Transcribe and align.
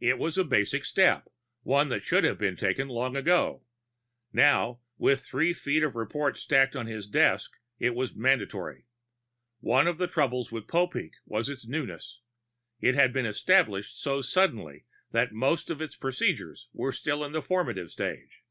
It 0.00 0.18
was 0.18 0.36
a 0.36 0.42
basic 0.42 0.84
step, 0.84 1.28
one 1.62 1.88
that 1.90 2.02
should 2.02 2.24
have 2.24 2.38
been 2.38 2.56
taken 2.56 2.88
long 2.88 3.14
ago. 3.14 3.62
Now, 4.32 4.80
with 4.98 5.20
three 5.20 5.52
feet 5.54 5.84
of 5.84 5.94
reports 5.94 6.40
stacked 6.40 6.74
on 6.74 6.88
his 6.88 7.06
desk, 7.06 7.52
it 7.78 7.94
was 7.94 8.16
mandatory. 8.16 8.86
One 9.60 9.86
of 9.86 9.96
the 9.96 10.08
troubles 10.08 10.50
with 10.50 10.66
Popeek 10.66 11.12
was 11.24 11.48
its 11.48 11.68
newness; 11.68 12.18
it 12.80 12.96
had 12.96 13.12
been 13.12 13.26
established 13.26 13.96
so 13.96 14.22
suddenly 14.22 14.86
that 15.12 15.32
most 15.32 15.70
of 15.70 15.80
its 15.80 15.94
procedures 15.94 16.68
were 16.72 16.90
still 16.90 17.22
in 17.24 17.30
the 17.30 17.40
formative 17.40 17.92
stage. 17.92 18.42